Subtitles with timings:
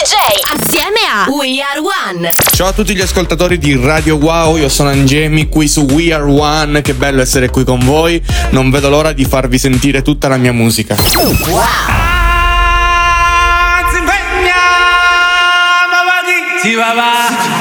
[0.00, 0.14] DJ
[0.58, 2.30] assieme a We Are One.
[2.54, 6.22] Ciao a tutti gli ascoltatori di Radio Wow, io sono Angemi qui su We Are
[6.22, 8.18] One, che bello essere qui con voi,
[8.48, 10.96] non vedo l'ora di farvi sentire tutta la mia musica.
[11.48, 11.64] Wow!
[16.62, 17.59] Please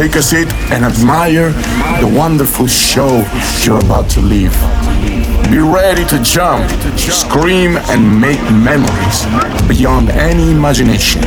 [0.00, 1.50] take a seat and admire
[2.00, 3.22] the wonderful show
[3.62, 4.54] you're about to leave.
[5.50, 9.26] Be ready to jump, scream, and make memories
[9.68, 11.20] beyond any imagination.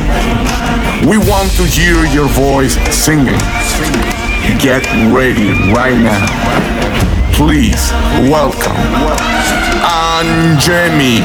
[1.08, 3.38] We want to hear your voice singing.
[4.58, 4.84] Get
[5.14, 6.26] ready right now.
[7.32, 7.92] Please
[8.28, 8.74] welcome
[9.86, 11.22] Anjemi.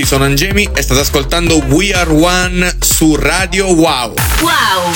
[0.00, 4.14] Tutti, sono Angemi e state ascoltando We Are One su Radio Wow.
[4.40, 4.92] Wow.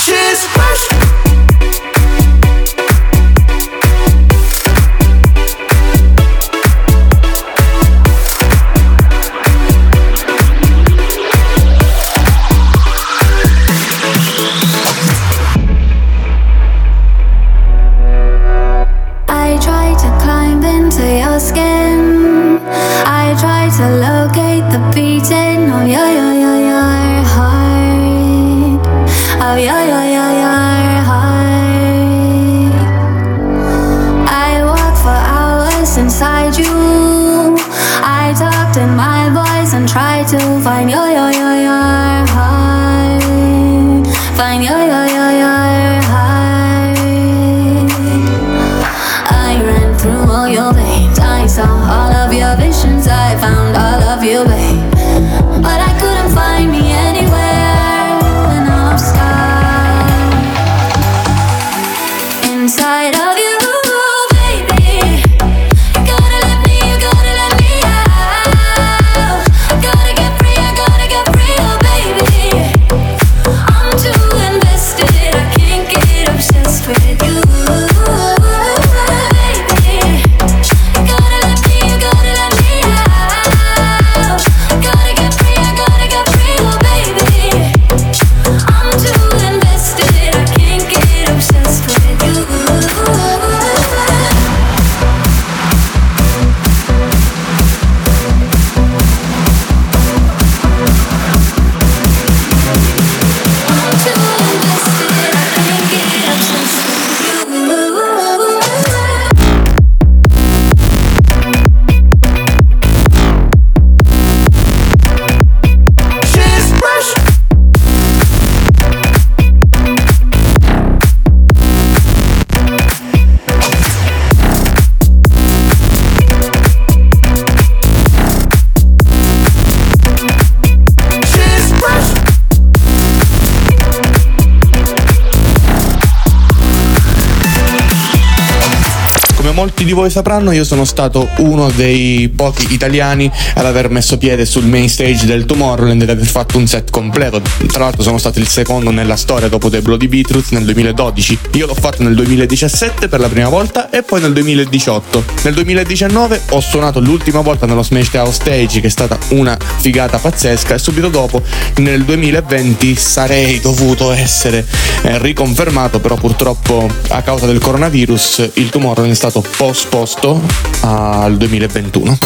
[139.44, 144.16] Come molti di voi sapranno, io sono stato uno dei pochi italiani ad aver messo
[144.16, 147.42] piede sul main stage del Tomorrowland ed aver fatto un set completo.
[147.66, 151.38] Tra l'altro sono stato il secondo nella storia dopo The Bloody Beetroots nel 2012.
[151.56, 155.24] Io l'ho fatto nel 2017 per la prima volta e poi nel 2018.
[155.42, 160.16] Nel 2019 ho suonato l'ultima volta nello Smash House Stage che è stata una figata
[160.16, 161.42] pazzesca e subito dopo
[161.80, 164.64] nel 2020 sarei dovuto essere
[165.02, 170.40] eh, riconfermato però purtroppo a causa del coronavirus il Tomorrowland è stato posposto
[170.82, 172.18] al 2021.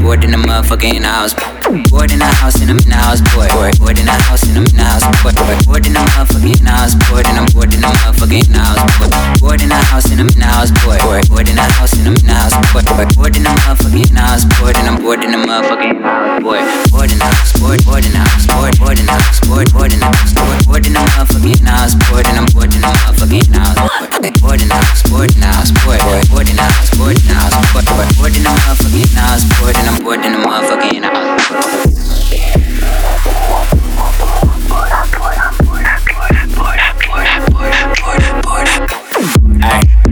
[0.00, 3.22] Bored Bored in the house and I'm in the house.
[3.30, 3.46] Bored.
[3.78, 5.06] Bored in the house and I'm in the house.
[5.22, 5.38] Bored.
[5.62, 6.98] Bored in the motherfucking house.
[7.06, 8.82] Bored and I'm bored in the motherfucking house.
[8.98, 9.14] Bored.
[9.38, 10.74] Bored in the house and I'm in the house.
[10.82, 10.98] Bored.
[11.30, 12.58] Bored in the house and I'm in the house.
[12.74, 12.90] Bored.
[13.14, 14.42] Bored in the motherfucking house.
[14.58, 16.42] Bored and I'm bored in the motherfucking house.
[16.42, 16.66] Bored.
[16.90, 17.54] Bored in the house.
[17.54, 17.78] Bored.
[17.86, 18.50] Bored in the house.
[18.50, 18.74] Bored.
[18.82, 19.38] Bored in the house.
[19.46, 19.70] Bored.
[19.70, 20.34] Bored in the house.
[20.34, 20.58] Bored.
[20.66, 21.94] Bored in the motherfucking house.
[22.10, 23.78] Bored and I'm bored in the motherfucking house.
[23.78, 24.34] Bored.
[24.42, 25.06] Bored in the house.
[25.06, 25.70] Bored in the house.
[25.86, 26.02] Bored.
[26.34, 26.90] Bored in the house.
[26.98, 27.54] Bored in the house.
[27.70, 28.10] Bored.
[28.18, 29.46] Bored in the motherfucking house.
[29.54, 31.59] Bored and I'm bored in the motherfucking house.
[31.62, 31.90] Yeah.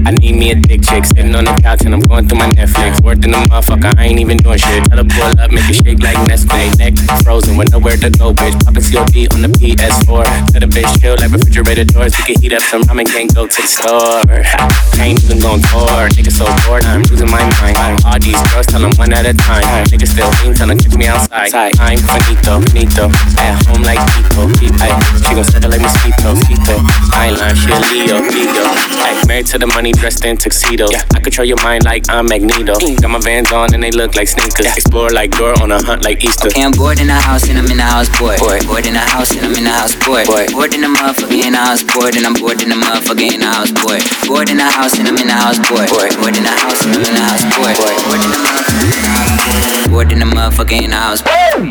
[0.09, 2.49] I need me a dick chick sitting on the couch and I'm going through my
[2.49, 3.05] Netflix.
[3.05, 4.81] Working the motherfucker, I ain't even doing shit.
[4.89, 6.49] Tell her pull up, make it shake like Nestle.
[6.81, 8.57] Neck frozen with nowhere to go, bitch.
[8.65, 10.25] Poppin' COD on the PS4.
[10.49, 12.17] Tell the bitch chill like refrigerator doors.
[12.17, 14.25] We can heat up some ramen, can't go to the store.
[14.25, 16.09] I ain't even going tour.
[16.17, 17.77] Nigga so bored, I'm losing my mind.
[18.09, 19.85] All these girls tell them one at a time.
[19.93, 21.53] Nigga still ain't tell them catch me outside.
[21.53, 23.13] I'm finito, finito.
[23.37, 24.49] At home like Tito,
[24.81, 24.89] Ay,
[25.21, 26.81] She gon' settle like mosquito, mosquito.
[27.13, 28.65] I ain't lying, she a Leo, Leo.
[29.05, 30.95] Ay, married to the money, dressed in tuxedos.
[31.15, 32.75] I control your mind like I'm Magneto.
[32.79, 33.03] Mm.
[33.03, 34.67] Got my vans on and they look like sneakers.
[34.79, 36.49] Explore like Dora on a hunt like Easter.
[36.49, 38.39] Okay, I'm bored in the house and I'm in the house, bored.
[38.39, 40.27] Bored, bored in the house and I'm in the house, bored.
[40.27, 44.03] Bored, bored in the motherfucking house, bored and I'm bored in the motherfucking house, bored.
[44.27, 45.91] Bored in the house and I'm in the house, bored.
[45.91, 47.77] Bored, bored in the house and I'm in the house, bored.
[47.77, 49.78] Bored, bored in the motherfucking house, bored.
[49.89, 51.23] Bored in the motherfucker in the house.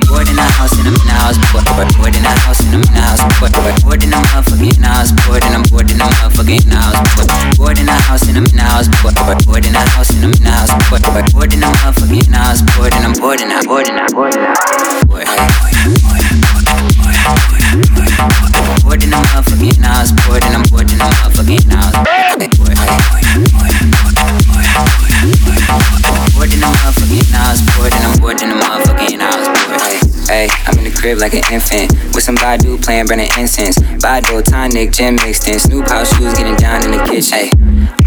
[0.10, 1.38] Bored in the house and I'm in the house.
[1.54, 1.66] Bored,
[1.98, 3.22] bored, in the house and I'm in the house.
[3.40, 3.54] Bored,
[3.86, 5.12] bored, in the motherfucker in the house.
[5.26, 6.98] Bored and I'm bored in the motherfucker in the house.
[7.58, 8.88] Bored, in the house and I'm in the house.
[9.02, 10.74] Bored, in the house and I'm in the house.
[10.90, 12.62] Bored, in the motherfucker in the house.
[12.76, 15.26] Bored and I'm bored and I'm bored and I'm bored and I'm bored.
[18.82, 20.12] Bored in the in house.
[20.26, 23.17] Bored and I'm bored in the motherfucker in the house.
[26.98, 30.28] Motherfucking house, bored and I'm bored in the motherfucking house, bored.
[30.28, 33.78] Hey, I'm in the crib like an infant with some Badu playing burning incense.
[34.04, 35.60] Badu, tonic, gym mixed in.
[35.60, 37.34] Snoop House shoes getting down in the kitchen.
[37.34, 37.52] Hey,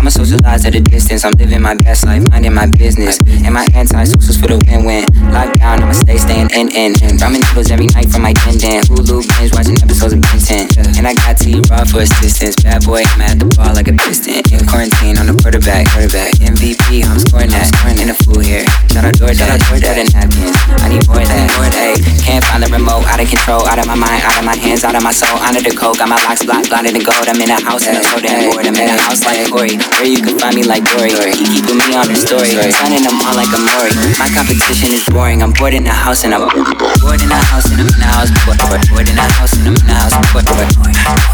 [0.01, 1.29] I'ma socialize at a distance.
[1.29, 3.21] I'm living my best life, minding my business.
[3.45, 5.05] And my anti-socials for the win-win.
[5.29, 6.97] Lockdown, I'ma stay staying in in.
[7.21, 8.81] Ramen noodles every night from my den den.
[8.89, 10.97] Hulu binge watching episodes of Ben 10.
[10.97, 12.57] And I got T Raw for assistance.
[12.65, 14.41] Bad boy, I'm at the ball like a piston.
[14.49, 16.33] In quarantine on the quarterback, quarterback.
[16.41, 17.69] MVP, I'm scoring that.
[18.01, 18.65] In the food here.
[18.89, 20.57] Shout out DoorDash, shout out DoorDash napkins.
[20.81, 22.01] I need more that, more that.
[22.25, 24.81] Can't find the remote, out of control, out of my mind, out of my hands,
[24.81, 25.37] out of my soul.
[25.45, 27.29] Under the coke, got my locks blocked, blinded in gold.
[27.29, 28.65] I'm in a house and I'm so damn bored.
[28.65, 31.13] I'm in a house like Corey, where you can find me like Dory.
[31.35, 33.93] He keeping me on the story, turning them on like a Maury.
[34.19, 35.43] My competition is boring.
[35.43, 38.09] I'm bored in the house and I'm bored in the house and I'm in the
[38.09, 38.31] house.
[38.45, 40.15] Bored, bored, bored in the house and I'm in the house.
[40.33, 41.25] Bored, bored, bored, bored,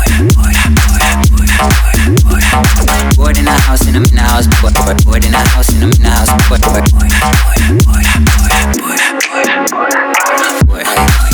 [2.86, 4.46] bored, bored in the house and I'm in the house.
[4.60, 6.30] Bored, bored, bored in the house and I'm in the house.
[6.48, 7.36] Bored, bored, bored, bored,
[7.84, 8.36] bored, bored,
[8.66, 9.06] bored,
[10.66, 11.25] Bored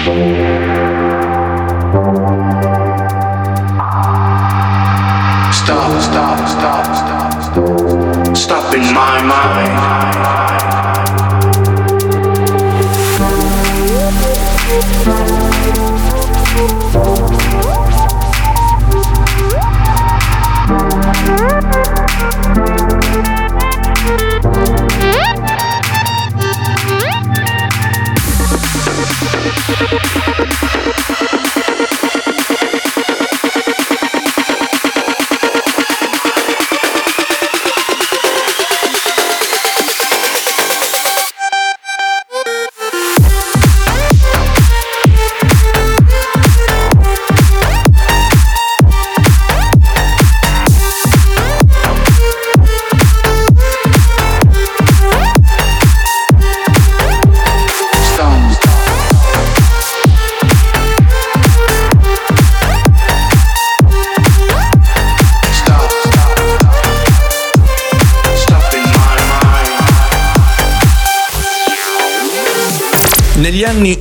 [0.06, 0.14] Stop,
[6.00, 8.38] stop, stop, stop, stop.
[8.38, 10.05] Stop in my mind.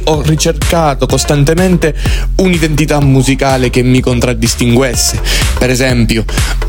[0.04, 1.94] Ho ricercato costantemente
[2.36, 5.20] un'identità musicale che mi contraddistinguesse.
[5.58, 6.24] Per esempio,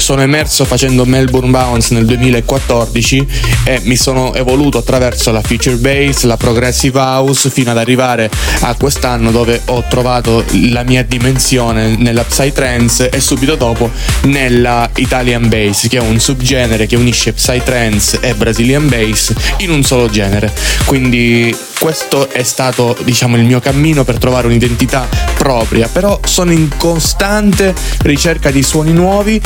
[0.06, 3.28] sono emerso facendo Melbourne Bounce nel 2014
[3.64, 8.76] e mi sono evoluto attraverso la feature bass, la progressive house fino ad arrivare a
[8.76, 13.90] quest'anno dove ho trovato la mia dimensione nella psytrance e subito dopo
[14.26, 19.82] nella Italian bass, che è un subgenere che unisce psytrance e Brazilian bass in un
[19.82, 20.54] solo genere.
[20.86, 26.70] Quindi questo è stato diciamo il mio cammino per trovare un'identità propria però sono in
[26.78, 29.42] costante ricerca di suoni nuovi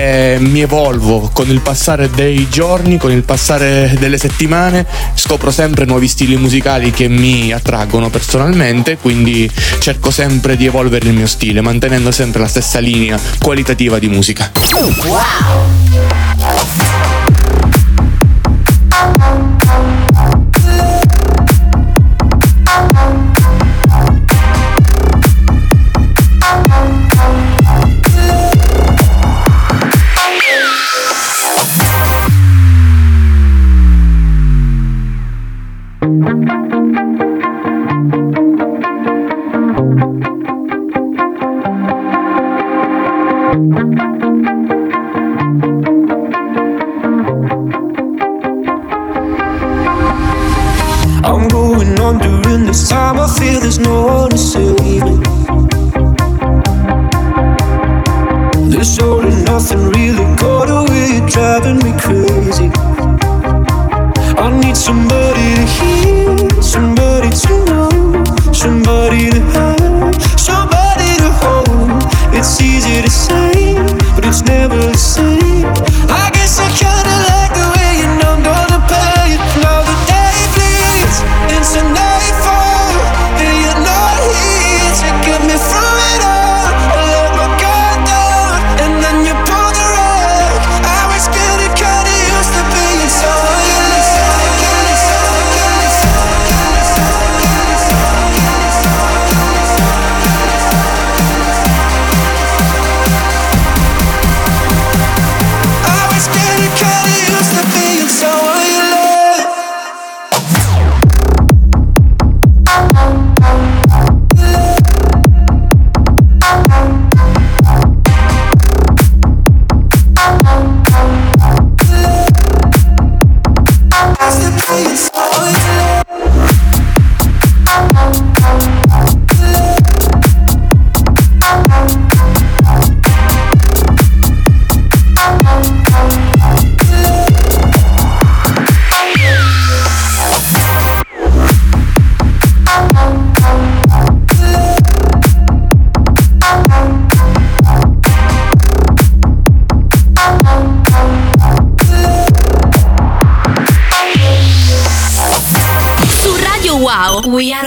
[0.00, 4.86] e mi evolvo con il passare dei giorni con il passare delle settimane.
[5.14, 11.14] Scopro sempre nuovi stili musicali che mi attraggono personalmente quindi cerco sempre di evolvere il
[11.14, 14.50] mio stile mantenendo sempre la stessa linea qualitativa di musica.
[15.04, 15.18] Wow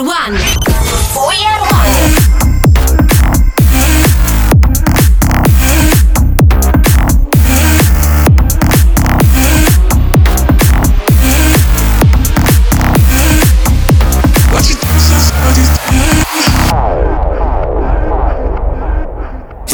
[0.05, 0.33] one.
[0.33, 2.12] We are one.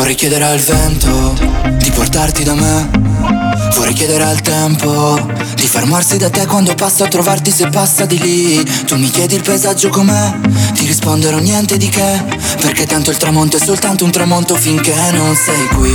[0.09, 1.35] Vorrei chiedere al vento
[1.77, 2.89] di portarti da me.
[3.75, 5.19] Vorrei chiedere al tempo
[5.53, 8.63] di fermarsi da te quando passo a trovarti se passa di lì.
[8.87, 10.33] Tu mi chiedi il paesaggio com'è
[10.73, 12.23] Ti risponderò niente di che
[12.59, 15.93] Perché tanto il tramonto è soltanto un tramonto finché non sei qui.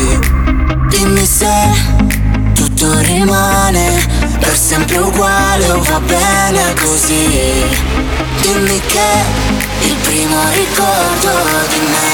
[0.91, 1.51] Dimmi se
[2.55, 4.07] tutto rimane
[4.39, 7.65] per sempre uguale o va bene così.
[8.43, 11.31] Dimmi che il primo ricordo
[11.69, 12.14] di me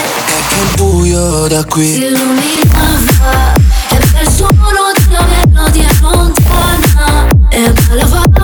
[0.56, 1.86] il buio da qui.
[1.86, 3.52] Si illuminava
[3.90, 8.39] e per suono della melodia lontana e ballavamo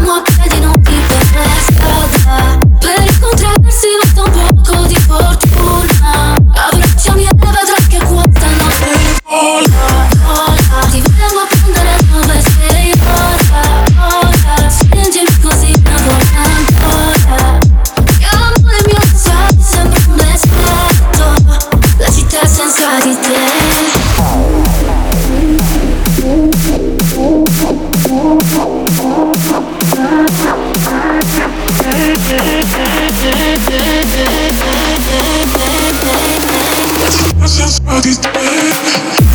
[37.39, 39.26] Let's, let's, let's,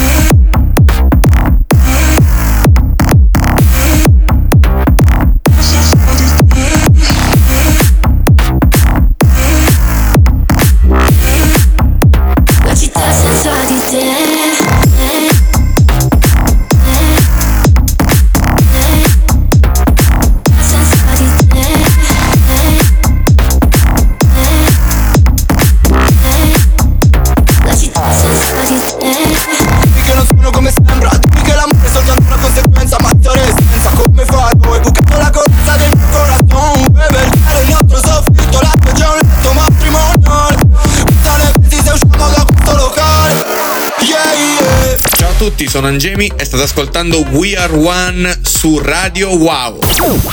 [45.71, 49.79] sono Angemi e state ascoltando We Are One su Radio Wow.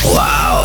[0.02, 0.57] Wow.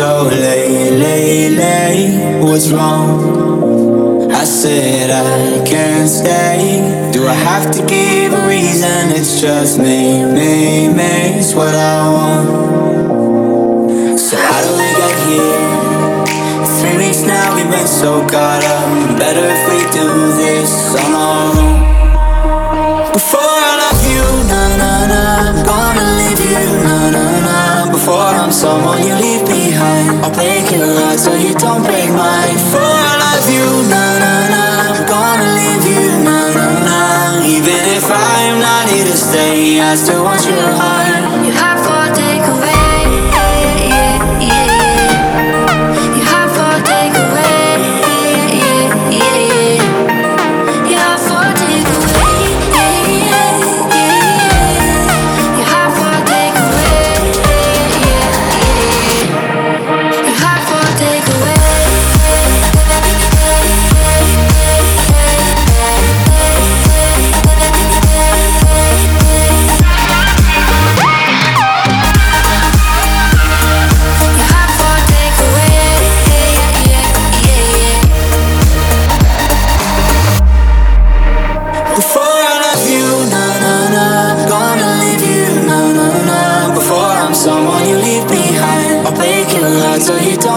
[0.00, 2.42] So late, late, late.
[2.42, 4.30] What's wrong?
[4.32, 7.10] I said I can't stay.
[7.12, 9.10] Do I have to give a reason?
[9.18, 11.38] It's just me, me, me.
[11.38, 12.48] It's what I want.
[14.18, 15.60] So how do we get here?
[16.78, 19.18] Three weeks now, we've been so caught up.
[19.18, 20.08] Better if we do
[20.42, 23.12] this on our own.
[23.12, 23.49] Before
[28.00, 32.54] Before I'm someone you leave behind, I'll break your heart so you don't break mine.
[32.56, 34.64] Before I love you, na na na.
[34.88, 37.44] I'm Gonna leave you, na na na.
[37.44, 41.69] Even if I'm not here to stay, I still want your heart.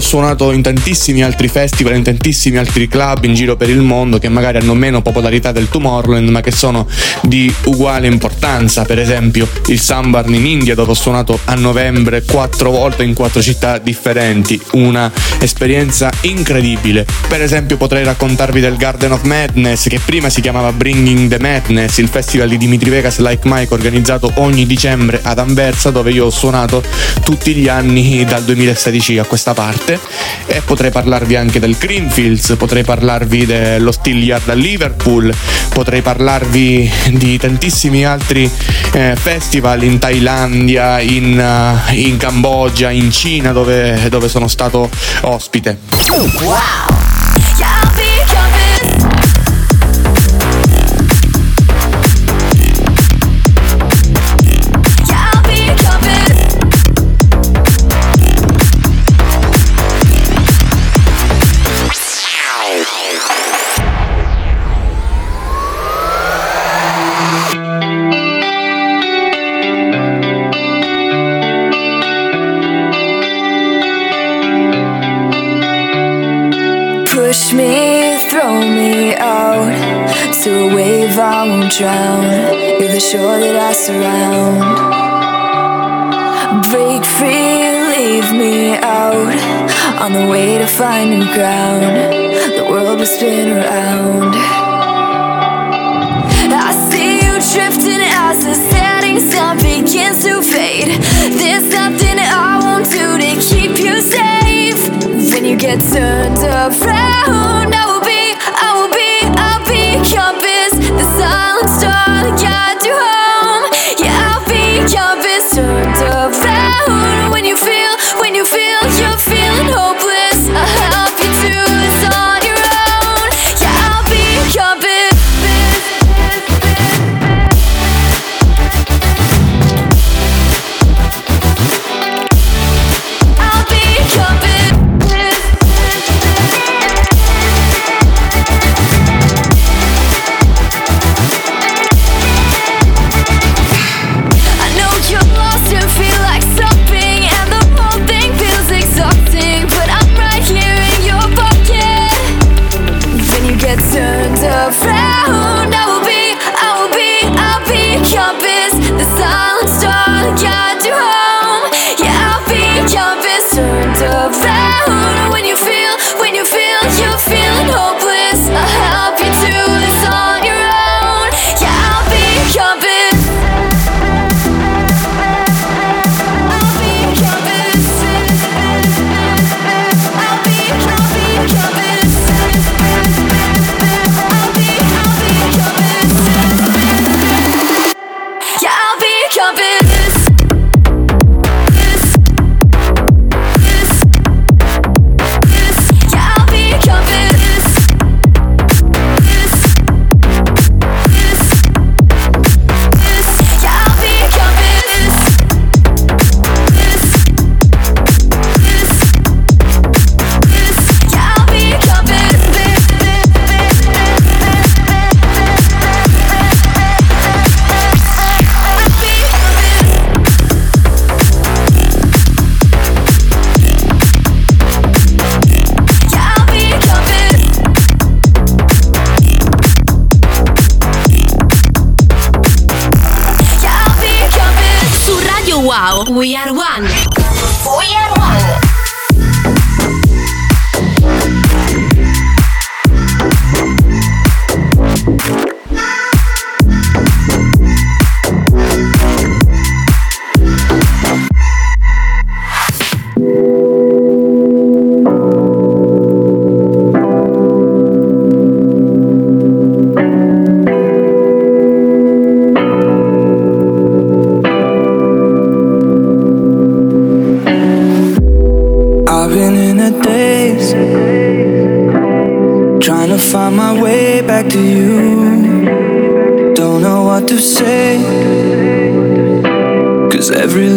[0.00, 4.18] ho suonato in tantissimi altri festival, in tantissimi altri club in giro per il mondo
[4.18, 6.88] che magari hanno meno popolarità del Tomorrowland ma che sono
[7.20, 8.86] di uguale importanza.
[8.86, 13.42] Per esempio il Sunburn in India dove ho suonato a novembre quattro volte in quattro
[13.42, 14.58] città differenti.
[14.72, 17.04] Una esperienza incredibile.
[17.28, 21.98] Per esempio potrei raccontarvi del Garden of Madness che prima si chiamava Bringing the Madness,
[21.98, 26.30] il festival di Dimitri Vegas Like Mike organizzato ogni dicembre ad Anversa dove io ho
[26.30, 26.82] suonato
[27.22, 29.89] tutti gli anni dal 2016 a questa parte
[30.46, 35.34] e potrei parlarvi anche del Greenfields, potrei parlarvi dello Steel Yard a Liverpool,
[35.72, 38.50] potrei parlarvi di tantissimi altri
[38.92, 44.88] eh, festival in Thailandia, in, eh, in Cambogia, in Cina dove, dove sono stato
[45.22, 45.78] ospite.
[46.40, 47.19] Yeah,
[81.20, 82.22] I won't drown.
[82.80, 84.56] You're the shore that I surround.
[86.72, 89.28] Break free, leave me out.
[90.00, 91.82] On the way to find new ground,
[92.56, 94.34] the world will spin around.
[96.52, 101.02] I see you drifting as the setting sun begins to fade.
[101.38, 104.88] There's nothing I won't do to keep you safe.
[105.32, 107.59] When you get turned around.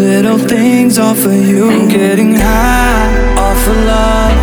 [0.03, 1.69] little things all for you.
[1.71, 4.35] I'm getting high, off for love,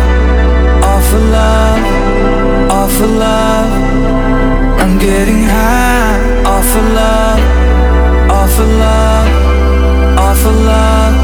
[0.91, 3.71] off for love, off for love.
[4.81, 6.17] I'm getting high,
[6.53, 7.41] off for love,
[8.37, 9.27] off for love,
[10.25, 11.15] off for love.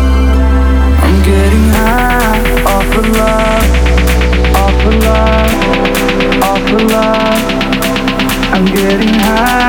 [1.05, 2.37] I'm getting high,
[2.73, 3.67] off for love,
[4.61, 5.51] off for love,
[6.49, 7.43] off for love.
[8.53, 9.66] I'm getting high.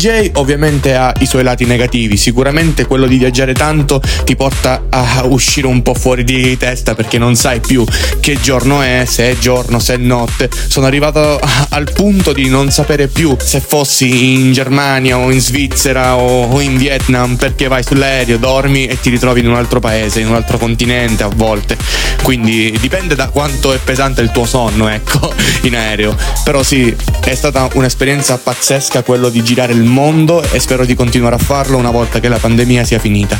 [0.00, 5.26] DJ ovviamente ha i suoi lati negativi, sicuramente quello di viaggiare tanto ti porta a
[5.26, 7.84] uscire un po' fuori di testa perché non sai più
[8.18, 10.48] che giorno è, se è giorno, se è notte.
[10.68, 16.16] Sono arrivato al punto di non sapere più se fossi in Germania o in Svizzera
[16.16, 20.28] o in Vietnam perché vai sull'aereo, dormi e ti ritrovi in un altro paese, in
[20.28, 21.76] un altro continente a volte.
[22.22, 25.30] Quindi dipende da quanto è pesante il tuo sonno, ecco,
[25.64, 26.16] in aereo.
[26.42, 31.34] Però sì, è stata un'esperienza pazzesca quello di girare il mondo e spero di continuare
[31.34, 33.38] a farlo una volta che la pandemia sia finita.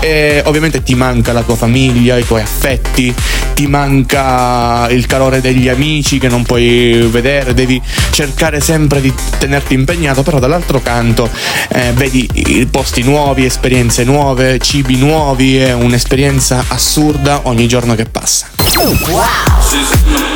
[0.00, 3.14] E ovviamente ti manca la tua famiglia, i tuoi affetti,
[3.54, 7.80] ti manca il calore degli amici che non puoi vedere, devi
[8.10, 11.30] cercare sempre di tenerti impegnato, però dall'altro canto
[11.68, 18.48] eh, vedi posti nuovi, esperienze nuove, cibi nuovi, è un'esperienza assurda ogni giorno che passa.
[19.08, 20.31] Wow!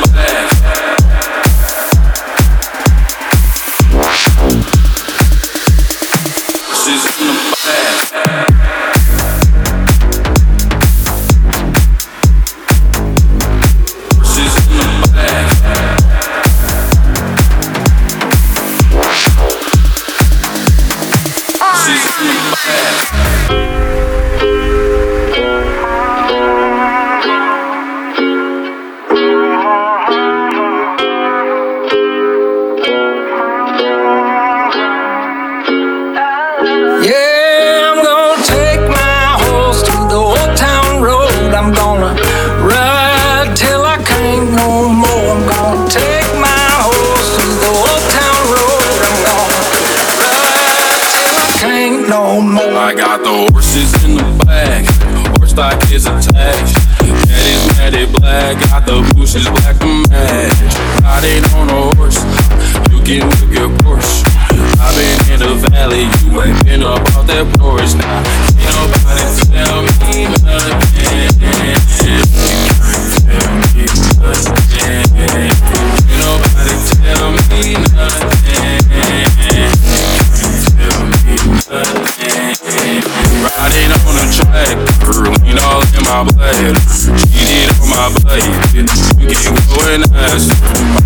[88.36, 88.84] lady.
[89.18, 90.48] You get going ass.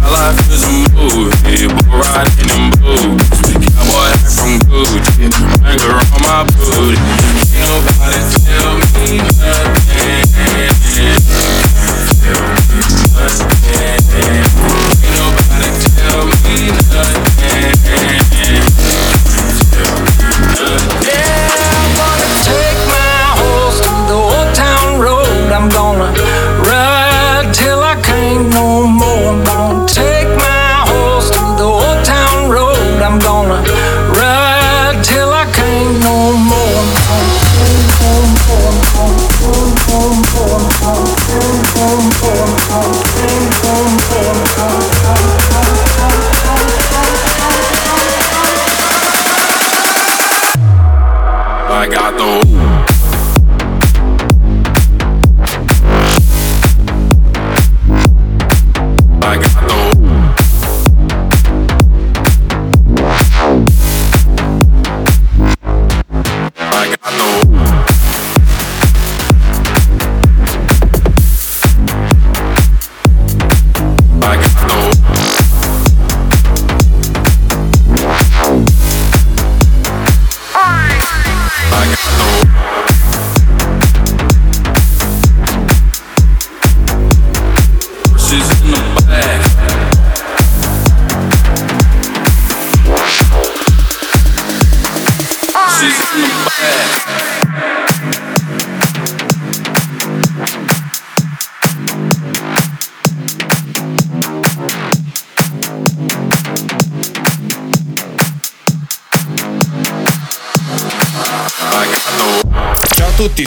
[0.00, 1.68] My life is a movie.
[1.86, 3.30] Bull riding in boots.
[3.74, 5.30] Cowboy hat from Gucci.
[5.62, 6.98] Anger on my booty.
[7.54, 8.20] Ain't nobody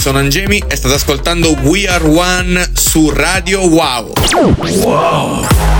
[0.04, 4.12] sono Angemi e state ascoltando We Are One su Radio Wow.
[4.82, 5.72] Wow.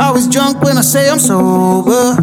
[0.00, 2.14] I was drunk when I say I'm sober.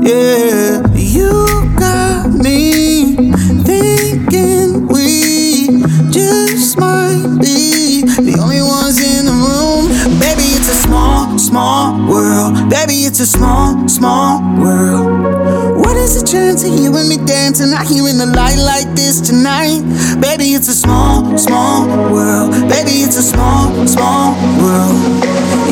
[0.00, 1.44] Yeah, you
[1.76, 3.32] got me
[3.64, 9.88] thinking we just might be the only ones in the room.
[10.20, 12.70] Baby, it's a small, small world.
[12.70, 15.63] Baby, it's a small, small world.
[16.04, 19.22] Is a chance of you and me dancing out here in the light like this
[19.22, 19.80] tonight?
[20.20, 22.52] Baby, it's a small, small world.
[22.68, 25.00] Baby, it's a small, small world.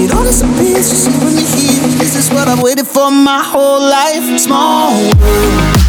[0.01, 1.83] It all disappears just you and me here.
[1.99, 4.41] This is what I've waited for my whole life.
[4.41, 5.82] Small world.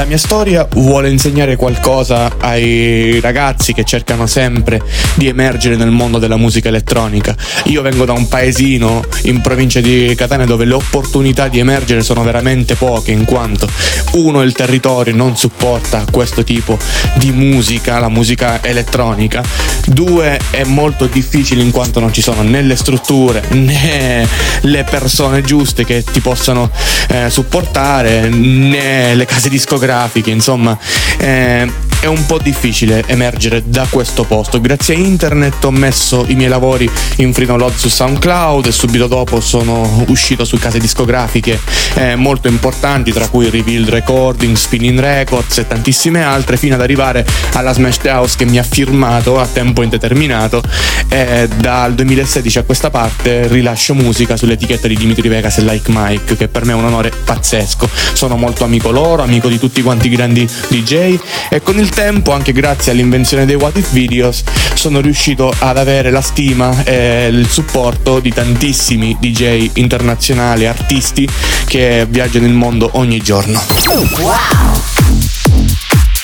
[0.00, 4.80] La mia storia vuole insegnare qualcosa ai ragazzi che cercano sempre
[5.16, 7.36] di emergere nel mondo della musica elettronica.
[7.64, 12.22] Io vengo da un paesino in provincia di Catania dove le opportunità di emergere sono
[12.22, 13.68] veramente poche in quanto
[14.12, 16.78] uno il territorio non supporta questo tipo
[17.16, 19.42] di musica, la musica elettronica,
[19.86, 24.26] due è molto difficile in quanto non ci sono né le strutture né
[24.62, 26.70] le persone giuste che ti possano
[27.08, 29.88] eh, supportare né le case discografiche,
[30.30, 30.78] insomma
[31.18, 31.70] eh,
[32.00, 34.60] è un po' difficile emergere da questo posto.
[34.60, 39.06] Grazie a internet ho messo i miei lavori in free download su SoundCloud e subito
[39.06, 41.60] dopo sono uscito su case discografiche
[41.94, 47.26] eh, molto importanti, tra cui Revealed Recording, Spinning Records e tantissime altre, fino ad arrivare
[47.52, 50.62] alla Smashed House che mi ha firmato a tempo indeterminato
[51.08, 56.36] e dal 2016 a questa parte rilascio musica sull'etichetta di Dimitri Vegas e Like Mike,
[56.36, 57.88] che per me è un onore pazzesco.
[58.14, 61.18] Sono molto amico loro, amico di tutti quanti i grandi DJ
[61.50, 64.42] e con il tempo, anche grazie all'invenzione dei What If Videos,
[64.74, 71.28] sono riuscito ad avere la stima e il supporto di tantissimi DJ internazionali, artisti
[71.66, 73.60] che viaggiano il mondo ogni giorno.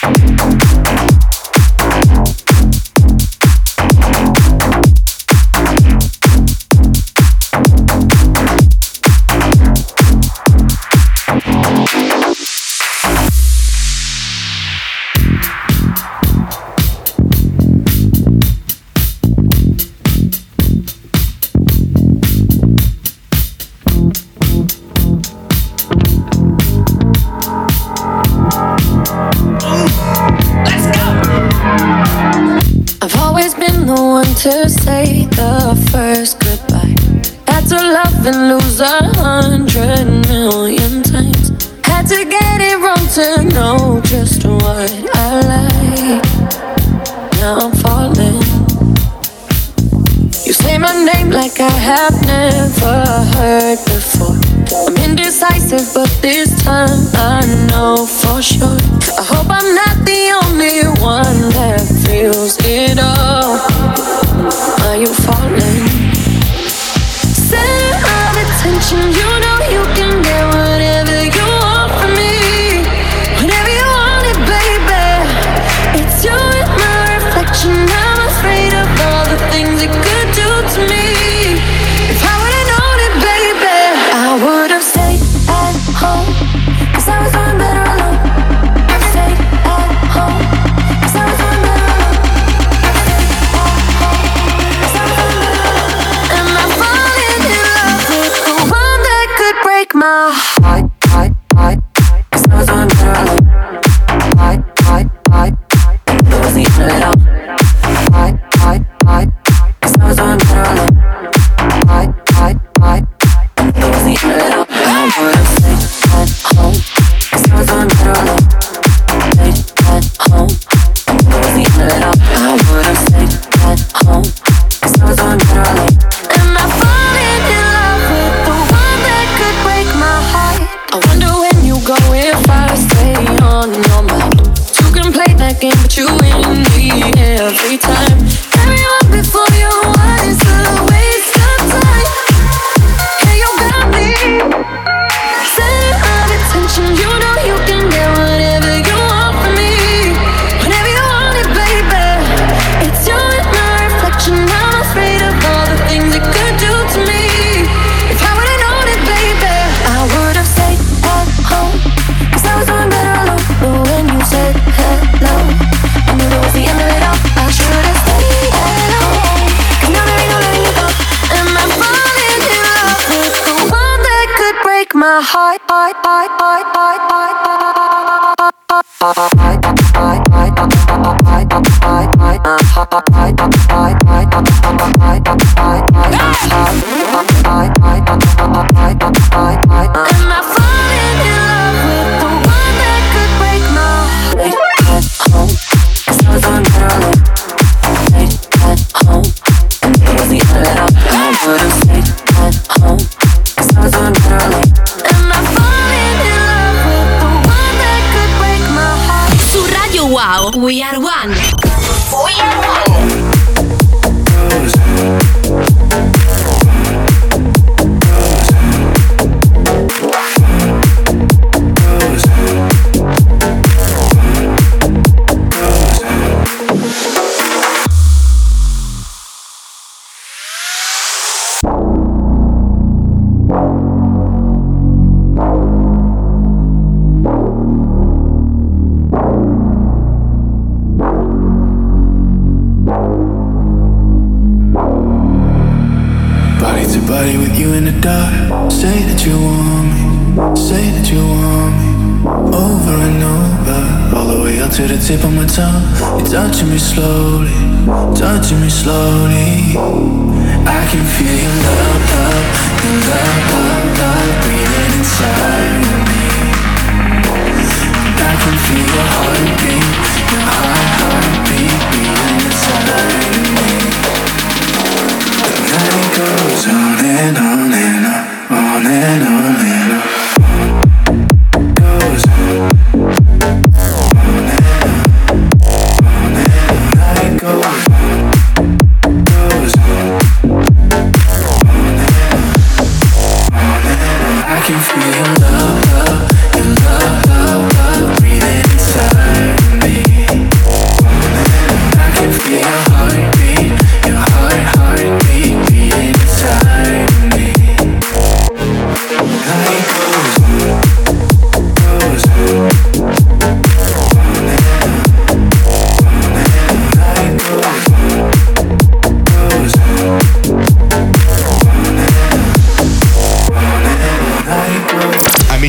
[0.08, 0.75] I've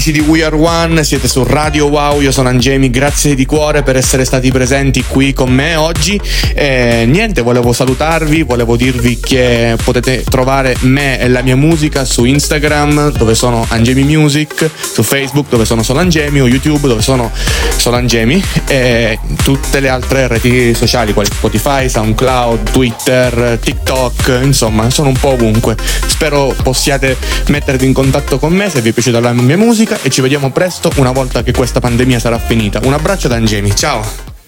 [0.08, 3.84] amici di We Are One, siete su Radio Wow, io sono Angemi, grazie di cuore
[3.84, 6.20] per essere stati presenti qui con me oggi.
[6.54, 12.26] E niente, volevo salutarvi, volevo dirvi che potete trovare me e la mia musica su
[12.26, 17.32] Instagram dove sono Angemi Music, su Facebook dove sono solo Angemi o YouTube dove sono
[17.76, 25.10] solo Angemi e tutte le altre reti sociali quali Spotify, SoundCloud, Twitter, TikTok, insomma sono
[25.10, 25.76] un po' ovunque.
[26.06, 30.10] Spero possiate mettervi in contatto con me se vi è piaciuta la mia musica e
[30.10, 32.80] ci vediamo presto una volta che questa pandemia sarà finita.
[32.84, 34.27] Un abbraccio da Angemi, ciao!